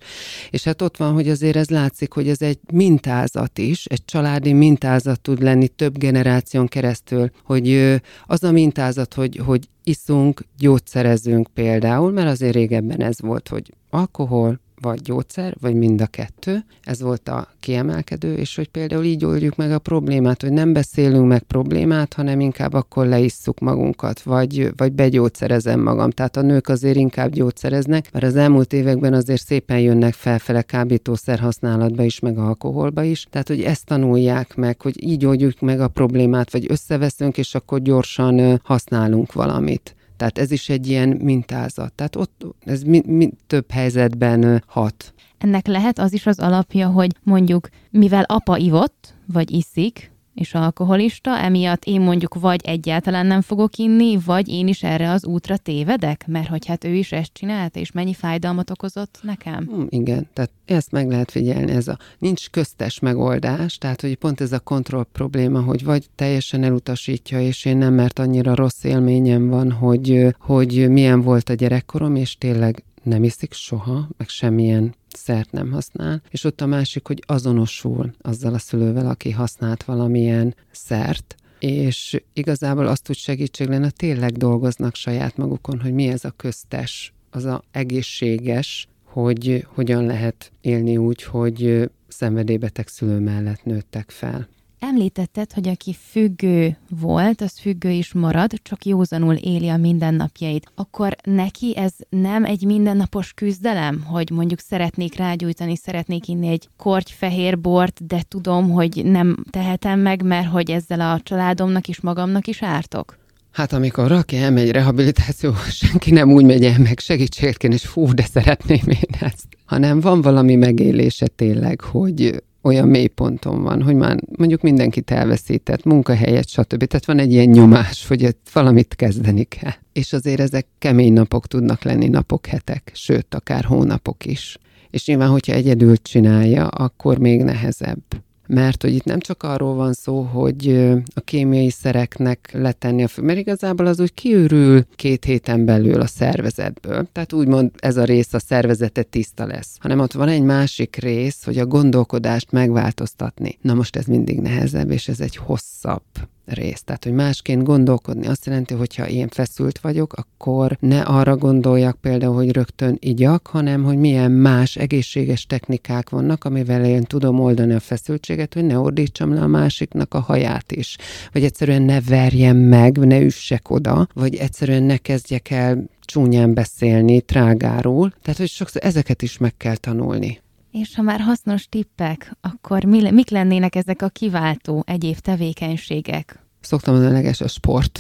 [0.50, 4.54] És hát ott van, hogy azért ez látszik, hogy ez egy mintázat is, egy családi
[4.54, 12.12] mintázat tud lenni több generáción keresztül, hogy az a mintázat, hogy, hogy iszunk, gyógyszerezünk például,
[12.12, 16.66] mert azért régebben ez volt, hogy alkohol, vagy gyógyszer, vagy mind a kettő.
[16.82, 21.28] Ez volt a kiemelkedő, és hogy például így oldjuk meg a problémát, hogy nem beszélünk
[21.28, 26.10] meg problémát, hanem inkább akkor leisszuk magunkat, vagy, vagy begyógyszerezem magam.
[26.10, 31.40] Tehát a nők azért inkább gyógyszereznek, mert az elmúlt években azért szépen jönnek felfele kábítószer
[31.40, 33.28] használatba is, meg alkoholba is.
[33.30, 37.82] Tehát, hogy ezt tanulják meg, hogy így oldjuk meg a problémát, vagy összeveszünk, és akkor
[37.82, 39.95] gyorsan használunk valamit.
[40.18, 41.94] Tehát ez is egy ilyen mintázat.
[41.94, 45.14] Tehát ott ez mi, mi, több helyzetben hat.
[45.38, 51.38] Ennek lehet az is az alapja, hogy mondjuk mivel apa ivott, vagy iszik, és alkoholista,
[51.40, 56.28] emiatt én mondjuk vagy egyáltalán nem fogok inni, vagy én is erre az útra tévedek,
[56.28, 59.66] mert hogy hát ő is ezt csinálta, és mennyi fájdalmat okozott nekem.
[59.68, 64.42] Hmm, igen, tehát ezt meg lehet figyelni, ez a nincs köztes megoldás, tehát hogy pont
[64.42, 69.50] ez a kontroll probléma, hogy vagy teljesen elutasítja, és én nem, mert annyira rossz élményem
[69.50, 75.52] van, hogy, hogy milyen volt a gyerekkorom, és tényleg nem iszik soha, meg semmilyen szert
[75.52, 81.36] nem használ, és ott a másik, hogy azonosul azzal a szülővel, aki használt valamilyen szert,
[81.60, 87.14] és igazából azt tud segítség lenne, tényleg dolgoznak saját magukon, hogy mi ez a köztes,
[87.30, 94.48] az a egészséges, hogy hogyan lehet élni úgy, hogy szenvedélybeteg szülő mellett nőttek fel.
[94.80, 100.72] Említetted, hogy aki függő volt, az függő is marad, csak józanul éli a mindennapjait.
[100.76, 107.12] Akkor neki ez nem egy mindennapos küzdelem, hogy mondjuk szeretnék rágyújtani, szeretnék inni egy korty
[107.12, 112.48] fehér bort, de tudom, hogy nem tehetem meg, mert hogy ezzel a családomnak is magamnak
[112.48, 113.18] is ártok?
[113.52, 118.14] Hát amikor valaki elmegy rehabilitáció, senki nem úgy megy el meg segítséget kérni, és fú,
[118.14, 119.48] de szeretném én ezt.
[119.66, 126.48] Hanem van valami megélése tényleg, hogy olyan mélyponton van, hogy már mondjuk mindenkit elveszített, munkahelyet,
[126.48, 126.84] stb.
[126.84, 129.74] Tehát van egy ilyen nyomás, hogy valamit kezdeni kell.
[129.94, 134.58] És azért ezek kemény napok tudnak lenni, napok, hetek, sőt, akár hónapok is.
[134.90, 138.04] És nyilván, hogyha egyedül csinálja, akkor még nehezebb
[138.48, 140.70] mert hogy itt nem csak arról van szó, hogy
[141.14, 146.08] a kémiai szereknek letenni a fő, mert igazából az úgy kiürül két héten belül a
[146.08, 147.08] szervezetből.
[147.12, 149.78] Tehát úgymond ez a rész a szervezete tiszta lesz.
[149.80, 153.58] Hanem ott van egy másik rész, hogy a gondolkodást megváltoztatni.
[153.62, 156.04] Na most ez mindig nehezebb, és ez egy hosszabb
[156.46, 156.84] rész.
[156.84, 162.36] Tehát, hogy másként gondolkodni azt jelenti, hogyha én feszült vagyok, akkor ne arra gondoljak például,
[162.36, 167.80] hogy rögtön igyak, hanem hogy milyen más egészséges technikák vannak, amivel én tudom oldani a
[167.80, 170.98] feszültséget, hogy ne ordítsam le a másiknak a haját is.
[171.32, 177.22] Vagy egyszerűen ne verjem meg, ne üssek oda, vagy egyszerűen ne kezdjek el csúnyán beszélni,
[177.22, 178.14] trágáról.
[178.22, 180.44] Tehát, hogy sokszor ezeket is meg kell tanulni.
[180.82, 186.40] És ha már hasznos tippek, akkor mi, mik lennének ezek a kiváltó egyéb tevékenységek?
[186.60, 188.00] Szoktam mondani, a sport.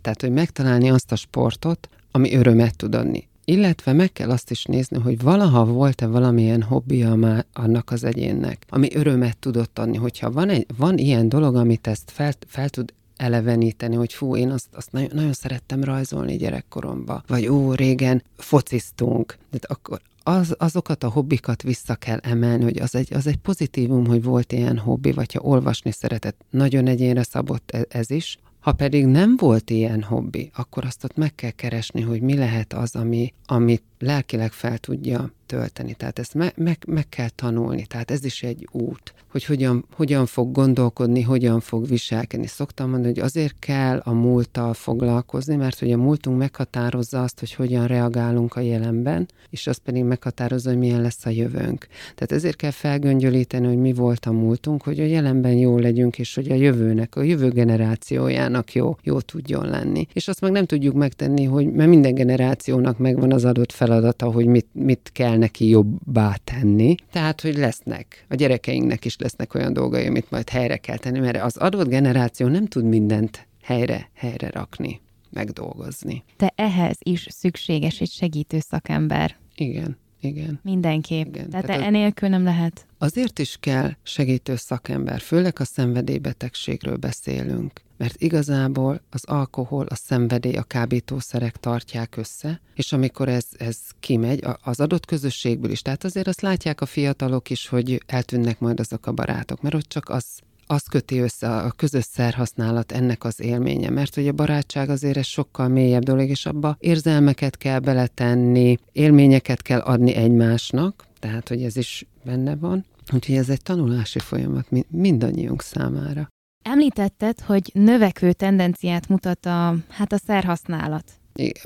[0.00, 3.28] Tehát, hogy megtalálni azt a sportot, ami örömet tud adni.
[3.44, 8.64] Illetve meg kell azt is nézni, hogy valaha volt-e valamilyen hobbija már annak az egyénnek,
[8.68, 9.96] ami örömet tudott adni.
[9.96, 14.50] Hogyha van, egy, van ilyen dolog, amit ezt fel, fel tud eleveníteni, hogy fú, én
[14.50, 21.04] azt, azt nagyon, nagyon szerettem rajzolni gyerekkoromba, vagy ó, régen fociztunk, de akkor az, azokat
[21.04, 25.12] a hobbikat vissza kell emelni, hogy az egy, az egy pozitívum, hogy volt ilyen hobbi,
[25.12, 28.38] vagy ha olvasni szeretett, nagyon egyénre szabott ez, ez is.
[28.60, 32.72] Ha pedig nem volt ilyen hobbi, akkor azt ott meg kell keresni, hogy mi lehet
[32.72, 35.94] az, ami, amit lelkileg fel tudja tölteni.
[35.94, 37.86] Tehát ezt me- meg, meg kell tanulni.
[37.86, 42.46] Tehát ez is egy út, hogy hogyan, hogyan fog gondolkodni, hogyan fog viselkedni.
[42.46, 47.54] Szoktam mondani, hogy azért kell a múlttal foglalkozni, mert hogy a múltunk meghatározza azt, hogy
[47.54, 51.86] hogyan reagálunk a jelenben, és az pedig meghatározza, hogy milyen lesz a jövőnk.
[52.14, 56.34] Tehát ezért kell felgöngyölíteni, hogy mi volt a múltunk, hogy a jelenben jó legyünk, és
[56.34, 60.06] hogy a jövőnek, a jövő generációjának jó, jó tudjon lenni.
[60.12, 64.46] És azt meg nem tudjuk megtenni, hogy mert minden generációnak megvan az adott feladata, hogy
[64.46, 66.94] mit, mit kell neki jobbá tenni.
[67.10, 71.42] Tehát, hogy lesznek, a gyerekeinknek is lesznek olyan dolgai, amit majd helyre kell tenni, mert
[71.42, 75.00] az adott generáció nem tud mindent helyre, helyre rakni,
[75.30, 76.24] megdolgozni.
[76.36, 79.36] De ehhez is szükséges egy segítő szakember.
[79.54, 80.00] Igen.
[80.20, 80.60] Igen.
[80.62, 81.34] Mindenképp.
[81.34, 81.50] Igen.
[81.50, 82.86] Tehát, Tehát enélkül nem lehet.
[82.98, 90.56] Azért is kell segítő szakember, főleg a szenvedélybetegségről beszélünk, mert igazából az alkohol, a szenvedély,
[90.56, 96.28] a kábítószerek tartják össze, és amikor ez, ez kimegy az adott közösségből is, tehát azért
[96.28, 100.24] azt látják a fiatalok is, hogy eltűnnek majd azok a barátok, mert ott csak az
[100.66, 105.26] az köti össze a közös szerhasználat ennek az élménye, mert hogy a barátság azért ez
[105.26, 111.76] sokkal mélyebb dolog, és abba érzelmeket kell beletenni, élményeket kell adni egymásnak, tehát hogy ez
[111.76, 112.84] is benne van.
[113.12, 116.30] Úgyhogy ez egy tanulási folyamat mindannyiunk számára.
[116.62, 121.04] Említetted, hogy növekvő tendenciát mutat a, hát a szerhasználat.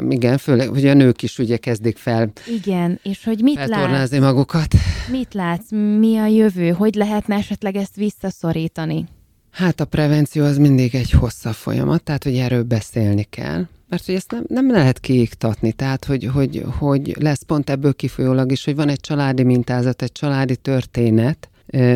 [0.08, 4.18] Igen, főleg, hogy a nők is ugye kezdik fel Igen, és hogy mit látsz?
[4.18, 4.74] magukat.
[5.10, 5.70] Mit látsz?
[5.98, 6.70] Mi a jövő?
[6.70, 9.04] Hogy lehetne esetleg ezt visszaszorítani?
[9.50, 13.66] Hát a prevenció az mindig egy hosszabb folyamat, tehát hogy erről beszélni kell.
[13.88, 18.52] Mert hogy ezt nem, nem lehet kiiktatni, tehát hogy, hogy, hogy lesz pont ebből kifolyólag
[18.52, 21.50] is, hogy van egy családi mintázat, egy családi történet,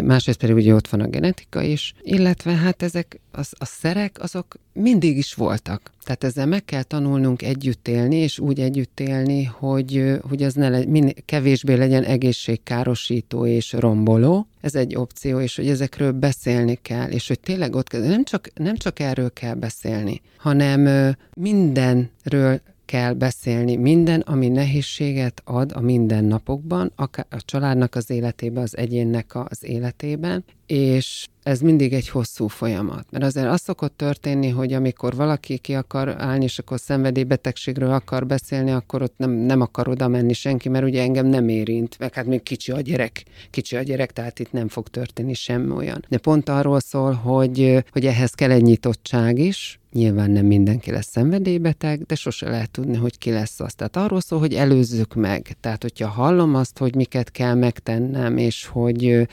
[0.04, 4.56] másrészt pedig ugye ott van a genetika is, illetve hát ezek az, a szerek, azok
[4.72, 5.90] mindig is voltak.
[6.04, 10.68] Tehát ezzel meg kell tanulnunk együtt élni, és úgy együtt élni, hogy, hogy az ne
[10.68, 14.46] le, min, kevésbé legyen egészségkárosító és romboló.
[14.60, 18.50] Ez egy opció, és hogy ezekről beszélni kell, és hogy tényleg ott kell, nem csak,
[18.54, 23.76] nem csak erről kell beszélni, hanem mindenről kell beszélni.
[23.76, 30.44] Minden, ami nehézséget ad a mindennapokban, akár a családnak az életében, az egyénnek az életében,
[30.66, 33.06] és ez mindig egy hosszú folyamat.
[33.10, 38.26] Mert azért az szokott történni, hogy amikor valaki ki akar állni, és akkor szenvedélybetegségről akar
[38.26, 42.14] beszélni, akkor ott nem, nem akar oda menni senki, mert ugye engem nem érint, meg
[42.14, 46.04] hát még kicsi a gyerek, kicsi a gyerek, tehát itt nem fog történni semmi olyan.
[46.08, 51.10] De pont arról szól, hogy, hogy ehhez kell egy nyitottság is, Nyilván nem mindenki lesz
[51.10, 53.74] szenvedélybeteg, de sose lehet tudni, hogy ki lesz az.
[53.74, 55.56] Tehát arról szól, hogy előzzük meg.
[55.60, 59.28] Tehát, hogyha hallom azt, hogy miket kell megtennem, és hogy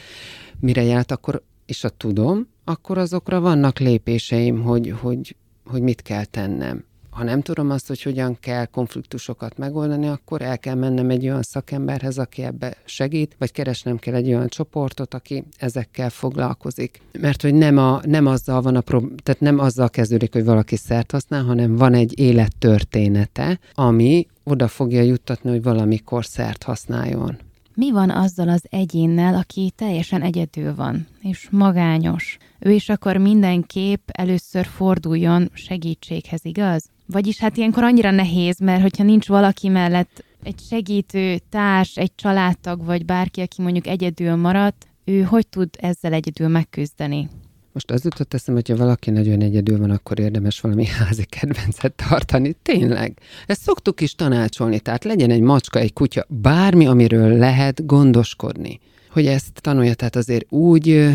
[0.59, 6.25] mire járt, akkor, és a tudom, akkor azokra vannak lépéseim, hogy, hogy, hogy mit kell
[6.25, 6.86] tennem
[7.17, 11.41] ha nem tudom azt, hogy hogyan kell konfliktusokat megoldani, akkor el kell mennem egy olyan
[11.41, 17.01] szakemberhez, aki ebbe segít, vagy keresnem kell egy olyan csoportot, aki ezekkel foglalkozik.
[17.19, 20.75] Mert hogy nem, a, nem azzal van a prob- tehát nem azzal kezdődik, hogy valaki
[20.75, 27.37] szert használ, hanem van egy élettörténete, ami oda fogja juttatni, hogy valamikor szert használjon.
[27.73, 32.37] Mi van azzal az egyénnel, aki teljesen egyedül van, és magányos?
[32.59, 36.89] Ő is akar mindenképp először forduljon segítséghez, igaz?
[37.07, 42.85] Vagyis hát ilyenkor annyira nehéz, mert hogyha nincs valaki mellett egy segítő társ, egy családtag,
[42.85, 47.29] vagy bárki, aki mondjuk egyedül maradt, ő hogy tud ezzel egyedül megküzdeni?
[47.71, 52.55] Most az jutott eszem, hogyha valaki nagyon egyedül van, akkor érdemes valami házi kedvencet tartani.
[52.61, 53.19] Tényleg.
[53.45, 58.79] Ezt szoktuk is tanácsolni, tehát legyen egy macska, egy kutya, bármi, amiről lehet gondoskodni.
[59.11, 61.09] Hogy ezt tanulja, tehát azért úgy,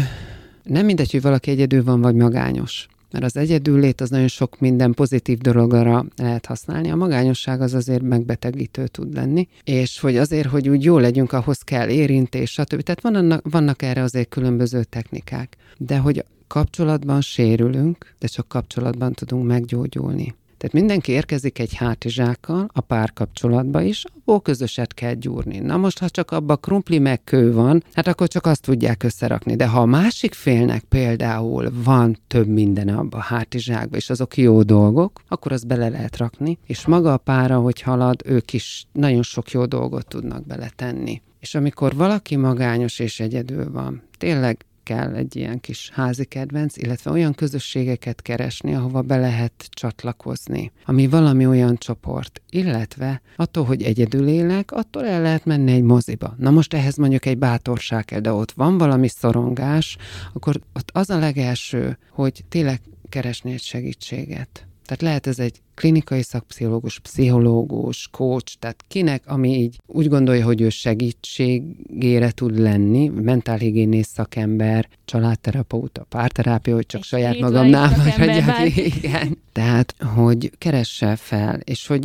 [0.62, 4.92] nem mindegy, hogy valaki egyedül van, vagy magányos mert az egyedüllét az nagyon sok minden
[4.92, 6.90] pozitív dologra lehet használni.
[6.90, 11.58] A magányosság az azért megbetegítő tud lenni, és hogy azért, hogy úgy jó legyünk, ahhoz
[11.58, 12.82] kell érintés, stb.
[12.82, 15.56] Tehát vannak, vannak erre azért különböző technikák.
[15.78, 20.34] De hogy kapcsolatban sérülünk, de csak kapcsolatban tudunk meggyógyulni.
[20.62, 25.58] Tehát mindenki érkezik egy hátizsákkal a párkapcsolatba is, abból közöset kell gyúrni.
[25.58, 29.56] Na most, ha csak abba krumpli meg kő van, hát akkor csak azt tudják összerakni.
[29.56, 34.62] De ha a másik félnek például van több minden abba a hátizsákba, és azok jó
[34.62, 39.22] dolgok, akkor azt bele lehet rakni, és maga a pára, hogy halad, ők is nagyon
[39.22, 41.22] sok jó dolgot tudnak beletenni.
[41.40, 47.10] És amikor valaki magányos és egyedül van, tényleg kell egy ilyen kis házi kedvenc, illetve
[47.10, 54.28] olyan közösségeket keresni, ahova be lehet csatlakozni, ami valami olyan csoport, illetve attól, hogy egyedül
[54.28, 56.34] élek, attól el lehet menni egy moziba.
[56.38, 59.96] Na most ehhez mondjuk egy bátorság kell, de ott van valami szorongás,
[60.32, 64.66] akkor ott az a legelső, hogy tényleg keresni egy segítséget.
[64.92, 70.60] Tehát lehet ez egy klinikai szakpszichológus, pszichológus, coach, tehát kinek, ami így úgy gondolja, hogy
[70.60, 79.38] ő segítségére tud lenni, mentálhigiénész szakember, családterapeuta, párterápia, hogy csak Egy saját magamnál vagy, igen.
[79.52, 82.02] Tehát, hogy keresse fel, és hogy,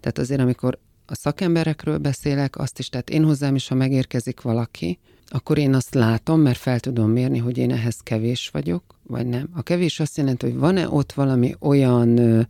[0.00, 4.98] tehát azért, amikor a szakemberekről beszélek, azt is, tehát én hozzám is, ha megérkezik valaki,
[5.26, 9.48] akkor én azt látom, mert fel tudom mérni, hogy én ehhez kevés vagyok, vagy nem.
[9.52, 12.40] A kevés azt jelenti, hogy van-e ott valami olyan ö,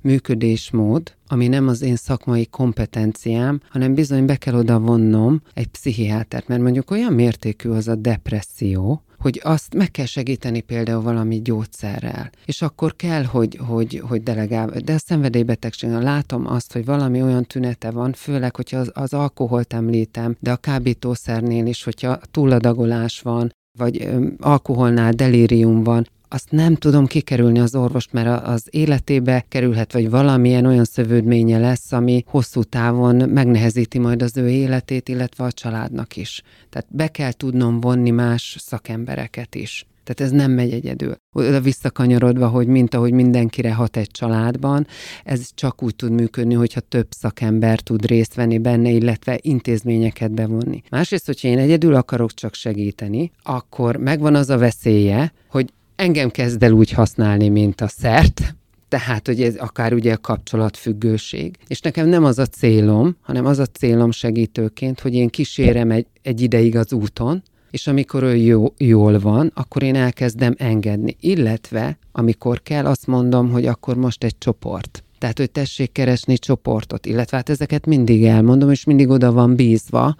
[0.00, 6.48] működésmód, ami nem az én szakmai kompetenciám, hanem bizony be kell oda vonnom egy pszichiátert,
[6.48, 12.30] mert mondjuk olyan mértékű az a depresszió, hogy azt meg kell segíteni például valami gyógyszerrel.
[12.44, 14.66] És akkor kell, hogy, hogy, hogy delegál.
[14.84, 19.72] De a szenvedélybetegségen látom azt, hogy valami olyan tünete van, főleg, hogyha az, az alkoholt
[19.72, 24.08] említem, de a kábítószernél is, hogyha túladagolás van, vagy
[24.38, 30.66] alkoholnál delírium van, azt nem tudom kikerülni az orvost, mert az életébe kerülhet, vagy valamilyen
[30.66, 36.42] olyan szövődménye lesz, ami hosszú távon megnehezíti majd az ő életét, illetve a családnak is.
[36.70, 39.86] Tehát be kell tudnom vonni más szakembereket is.
[40.04, 41.16] Tehát ez nem megy egyedül.
[41.32, 44.86] Oda visszakanyarodva, hogy mint ahogy mindenkire hat egy családban,
[45.24, 50.82] ez csak úgy tud működni, hogyha több szakember tud részt venni benne, illetve intézményeket bevonni.
[50.90, 56.62] Másrészt, hogyha én egyedül akarok csak segíteni, akkor megvan az a veszélye, hogy engem kezd
[56.62, 58.54] el úgy használni, mint a szert,
[58.88, 61.56] tehát, hogy ez akár ugye a kapcsolatfüggőség.
[61.66, 66.06] És nekem nem az a célom, hanem az a célom segítőként, hogy én kísérem egy,
[66.22, 67.42] egy ideig az úton,
[67.74, 71.16] és amikor ő jó, jól van, akkor én elkezdem engedni.
[71.20, 75.03] Illetve, amikor kell, azt mondom, hogy akkor most egy csoport.
[75.18, 80.16] Tehát, hogy tessék keresni csoportot, illetve hát ezeket mindig elmondom, és mindig oda van bízva,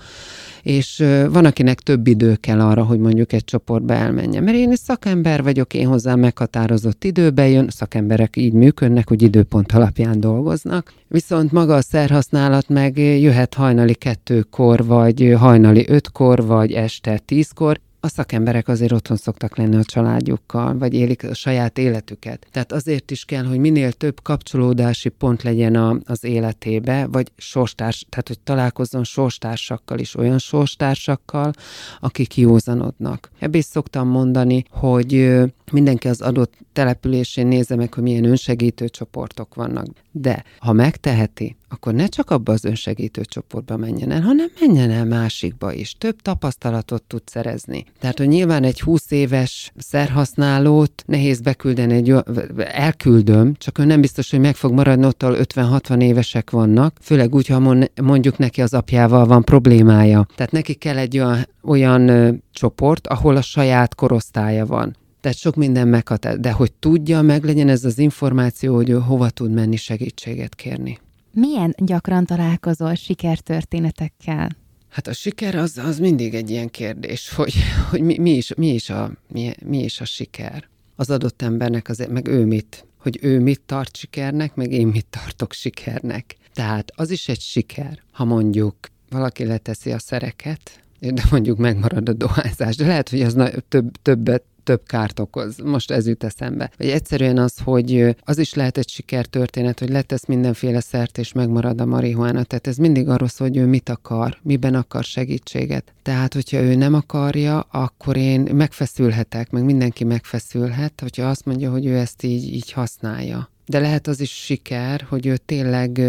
[0.62, 4.42] és van, akinek több idő kell arra, hogy mondjuk egy csoportba elmenjen.
[4.42, 9.72] Mert én is szakember vagyok, én hozzá meghatározott időbe jön, szakemberek így működnek, hogy időpont
[9.72, 17.18] alapján dolgoznak, viszont maga a szerhasználat meg jöhet hajnali kettőkor, vagy hajnali ötkor, vagy este
[17.18, 22.46] tízkor, a szakemberek azért otthon szoktak lenni a családjukkal, vagy élik a saját életüket.
[22.50, 28.06] Tehát azért is kell, hogy minél több kapcsolódási pont legyen a, az életébe, vagy sorstárs,
[28.08, 31.52] tehát hogy találkozzon sorstársakkal is, olyan sorstársakkal,
[32.00, 33.30] akik józanodnak.
[33.38, 35.34] Ebből is szoktam mondani, hogy
[35.72, 39.86] mindenki az adott településén nézze meg, hogy milyen önsegítő csoportok vannak.
[40.10, 45.04] De ha megteheti, akkor ne csak abba az önsegítő csoportba menjen el, hanem menjen el
[45.04, 45.94] másikba is.
[45.98, 47.84] Több tapasztalatot tud szerezni.
[48.00, 52.14] Tehát, hogy nyilván egy 20 éves szerhasználót nehéz beküldeni, egy,
[52.56, 57.46] elküldöm, csak ő nem biztos, hogy meg fog maradni, ott 50-60 évesek vannak, főleg úgy,
[57.46, 60.26] ha mondjuk neki az apjával van problémája.
[60.36, 64.96] Tehát neki kell egy olyan, olyan ö, csoport, ahol a saját korosztálya van.
[65.24, 69.30] Tehát sok minden meghatár, de hogy tudja, meg legyen ez az információ, hogy ő hova
[69.30, 70.98] tud menni segítséget kérni.
[71.32, 74.56] Milyen gyakran találkozol sikertörténetekkel?
[74.88, 77.54] Hát a siker az, az mindig egy ilyen kérdés, hogy,
[77.90, 80.68] hogy mi, mi, is, mi, is a, mi, mi is a siker.
[80.96, 85.06] Az adott embernek, az, meg ő mit, hogy ő mit tart sikernek, meg én mit
[85.10, 86.36] tartok sikernek.
[86.52, 88.76] Tehát az is egy siker, ha mondjuk
[89.08, 92.76] valaki leteszi a szereket, de mondjuk megmarad a dohányzás.
[92.76, 93.36] De lehet, hogy az
[93.68, 95.58] több, többet több kárt okoz.
[95.58, 96.70] Most ez jut eszembe.
[96.76, 101.80] Vagy egyszerűen az, hogy az is lehet egy sikertörténet, hogy letesz mindenféle szert, és megmarad
[101.80, 102.42] a marihuána.
[102.42, 105.92] Tehát ez mindig arról szól, hogy ő mit akar, miben akar segítséget.
[106.02, 111.86] Tehát, hogyha ő nem akarja, akkor én megfeszülhetek, meg mindenki megfeszülhet, hogyha azt mondja, hogy
[111.86, 113.48] ő ezt így, így használja.
[113.66, 116.00] De lehet az is siker, hogy ő tényleg,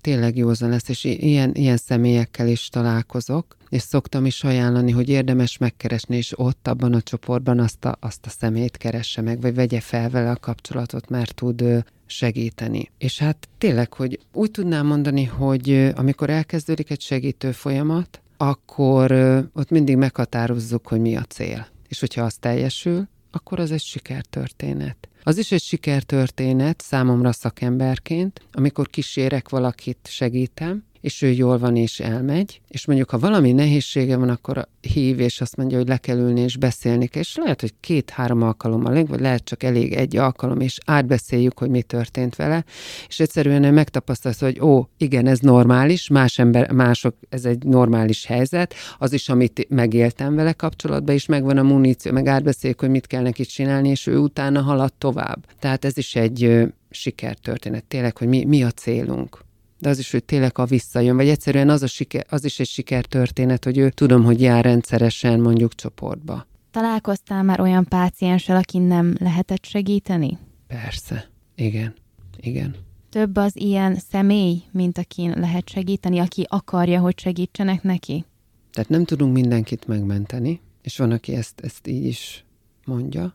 [0.00, 5.58] tényleg józan lesz, és ilyen, ilyen személyekkel is találkozok, és szoktam is ajánlani, hogy érdemes
[5.58, 9.80] megkeresni, és ott abban a csoportban azt a, azt a szemét keresse meg, vagy vegye
[9.80, 12.90] fel vele a kapcsolatot, mert tud segíteni.
[12.98, 19.12] És hát tényleg, hogy úgy tudnám mondani, hogy amikor elkezdődik egy segítő folyamat, akkor
[19.52, 21.66] ott mindig meghatározzuk, hogy mi a cél.
[21.88, 25.08] És hogyha az teljesül, akkor az egy sikertörténet.
[25.22, 32.00] Az is egy sikertörténet számomra szakemberként, amikor kísérek valakit, segítem, és ő jól van és
[32.00, 36.18] elmegy, és mondjuk, ha valami nehézsége van, akkor hív, és azt mondja, hogy le kell
[36.18, 40.60] ülni és beszélni kell, és lehet, hogy két-három alkalommal, vagy lehet csak elég egy alkalom,
[40.60, 42.64] és átbeszéljük, hogy mi történt vele,
[43.08, 48.26] és egyszerűen ő megtapasztalta, hogy ó, igen, ez normális, más ember, mások, ez egy normális
[48.26, 53.06] helyzet, az is, amit megéltem vele kapcsolatban, és megvan a muníció, meg átbeszéljük, hogy mit
[53.06, 55.46] kell neki csinálni, és ő utána halad tovább.
[55.58, 59.46] Tehát ez is egy sikertörténet, tényleg, hogy mi, mi a célunk
[59.78, 62.66] de az is, hogy tényleg a visszajön, vagy egyszerűen az, a siker, az is egy
[62.66, 66.46] sikertörténet, hogy ő tudom, hogy jár rendszeresen mondjuk csoportba.
[66.70, 70.38] Találkoztál már olyan pácienssel, akin nem lehetett segíteni?
[70.66, 71.94] Persze, igen,
[72.36, 72.74] igen.
[73.10, 78.24] Több az ilyen személy, mint akin lehet segíteni, aki akarja, hogy segítsenek neki?
[78.72, 82.44] Tehát nem tudunk mindenkit megmenteni, és van, aki ezt, ezt így is
[82.84, 83.34] mondja,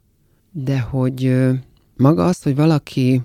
[0.51, 1.35] de hogy
[1.97, 3.21] maga az, hogy valaki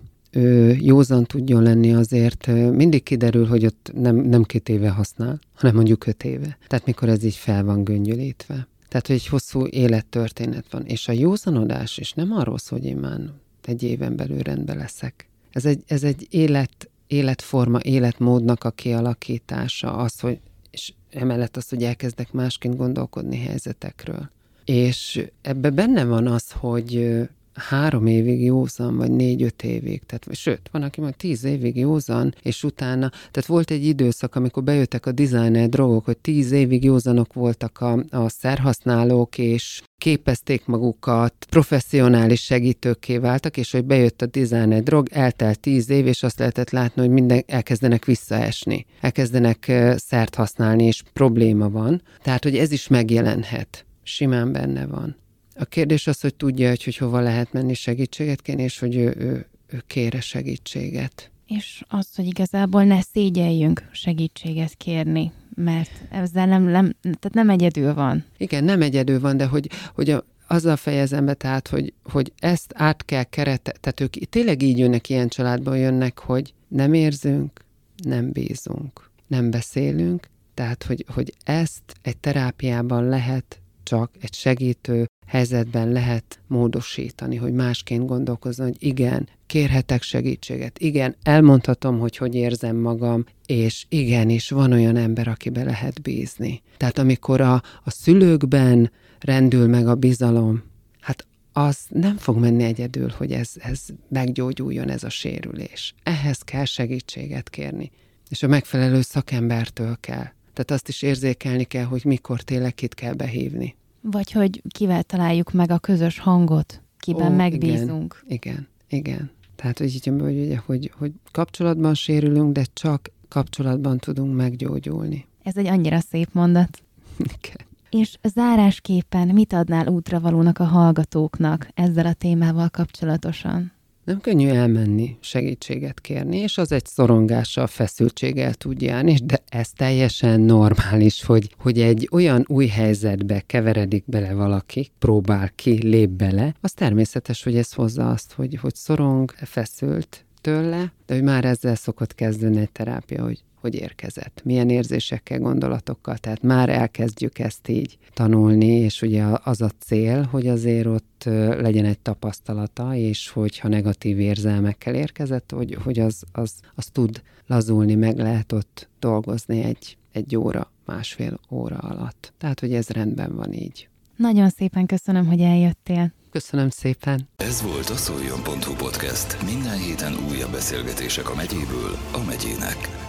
[0.80, 6.06] józan tudjon lenni, azért mindig kiderül, hogy ott nem, nem két éve használ, hanem mondjuk
[6.06, 6.58] öt éve.
[6.66, 8.68] Tehát mikor ez így fel van göngyölítve.
[8.88, 10.86] Tehát, hogy egy hosszú élettörténet van.
[10.86, 13.20] És a józanodás, és nem arról szól, hogy én már
[13.64, 15.28] egy éven belül rendben leszek.
[15.52, 21.82] Ez egy, ez egy élet, életforma, életmódnak a kialakítása, az, hogy, és emellett az, hogy
[21.82, 24.30] elkezdek másként gondolkodni helyzetekről.
[24.64, 27.18] És ebbe benne van az, hogy
[27.58, 32.64] három évig józan, vagy négy-öt évig, tehát, sőt, van, aki már tíz évig józan, és
[32.64, 37.80] utána, tehát volt egy időszak, amikor bejöttek a designer drogok, hogy tíz évig józanok voltak
[37.80, 45.08] a, a szerhasználók, és képezték magukat, professzionális segítőkké váltak, és hogy bejött a designer drog,
[45.10, 51.02] eltelt tíz év, és azt lehetett látni, hogy minden elkezdenek visszaesni, elkezdenek szert használni, és
[51.12, 52.02] probléma van.
[52.22, 53.86] Tehát, hogy ez is megjelenhet.
[54.02, 55.16] Simán benne van.
[55.60, 59.14] A kérdés az, hogy tudja, hogy, hogy hova lehet menni segítséget kérni, és hogy ő,
[59.18, 61.30] ő, ő kére segítséget.
[61.46, 67.94] És az, hogy igazából ne szégyeljünk segítséget kérni, mert ezzel nem, nem, tehát nem egyedül
[67.94, 68.24] van.
[68.36, 72.72] Igen, nem egyedül van, de hogy, hogy a, azzal fejezem be, tehát, hogy, hogy ezt
[72.74, 77.64] át kell kerete, tehát ők tényleg így jönnek, ilyen családból jönnek, hogy nem érzünk,
[78.02, 85.92] nem bízunk, nem beszélünk, tehát, hogy, hogy ezt egy terápiában lehet csak egy segítő helyzetben
[85.92, 93.24] lehet módosítani, hogy másként gondolkozni, hogy igen, kérhetek segítséget, igen, elmondhatom, hogy hogy érzem magam,
[93.46, 96.62] és igenis van olyan ember, akibe lehet bízni.
[96.76, 97.54] Tehát amikor a,
[97.84, 100.62] a szülőkben rendül meg a bizalom,
[101.00, 105.94] hát az nem fog menni egyedül, hogy ez, ez meggyógyuljon ez a sérülés.
[106.02, 107.90] Ehhez kell segítséget kérni,
[108.28, 110.26] és a megfelelő szakembertől kell.
[110.52, 113.76] Tehát azt is érzékelni kell, hogy mikor tényleg kit kell behívni.
[114.10, 118.24] Vagy hogy kivel találjuk meg a közös hangot, kiben Ó, megbízunk.
[118.28, 119.30] Igen, igen.
[119.56, 125.26] Tehát, hogy, így, hogy, hogy, hogy, hogy kapcsolatban sérülünk, de csak kapcsolatban tudunk meggyógyulni.
[125.42, 126.82] Ez egy annyira szép mondat.
[127.16, 127.66] Igen.
[127.90, 133.72] És zárásképpen mit adnál útravalónak a hallgatóknak ezzel a témával kapcsolatosan?
[134.08, 140.40] Nem könnyű elmenni, segítséget kérni, és az egy szorongással, feszültséggel tud járni, de ez teljesen
[140.40, 146.72] normális, hogy, hogy egy olyan új helyzetbe keveredik bele valaki, próbál ki, lép bele, az
[146.72, 152.14] természetes, hogy ez hozza azt, hogy, hogy szorong, feszült tőle, de hogy már ezzel szokott
[152.14, 158.66] kezdeni egy terápia, hogy hogy érkezett, milyen érzésekkel, gondolatokkal, tehát már elkezdjük ezt így tanulni,
[158.66, 161.22] és ugye az a cél, hogy azért ott
[161.60, 167.94] legyen egy tapasztalata, és hogyha negatív érzelmekkel érkezett, hogy, hogy az, az, az tud lazulni,
[167.94, 172.32] meg lehet ott dolgozni egy, egy óra, másfél óra alatt.
[172.38, 173.88] Tehát, hogy ez rendben van így.
[174.16, 176.12] Nagyon szépen köszönöm, hogy eljöttél.
[176.30, 177.28] Köszönöm szépen.
[177.36, 179.44] Ez volt a szoljon.hu podcast.
[179.44, 183.07] Minden héten újabb beszélgetések a megyéből a megyének.